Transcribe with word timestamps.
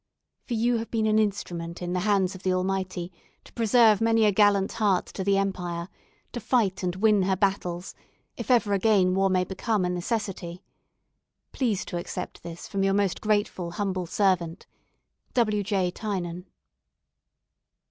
For 0.47 0.55
you 0.55 0.77
have 0.77 0.89
been 0.89 1.05
an 1.05 1.19
instrument 1.19 1.79
in 1.79 1.93
the 1.93 1.99
hands 1.99 2.33
of 2.33 2.41
the 2.41 2.51
Almighty 2.53 3.11
to 3.43 3.53
preserve 3.53 4.01
many 4.01 4.25
a 4.25 4.31
gallant 4.31 4.71
heart 4.71 5.05
to 5.05 5.23
the 5.23 5.37
empire, 5.37 5.89
to 6.31 6.39
fight 6.39 6.81
and 6.81 6.95
win 6.95 7.21
her 7.21 7.35
battles, 7.35 7.93
if 8.35 8.49
ever 8.49 8.73
again 8.73 9.13
war 9.13 9.29
may 9.29 9.43
become 9.43 9.85
a 9.85 9.89
necessity. 9.91 10.63
Please 11.51 11.85
to 11.85 11.97
accept 11.97 12.41
this 12.41 12.67
from 12.67 12.81
your 12.83 12.95
most 12.95 13.21
grateful 13.21 13.69
humble 13.73 14.07
servant, 14.07 14.65
"W. 15.35 15.61
J. 15.61 15.91
Tynan." 15.91 16.47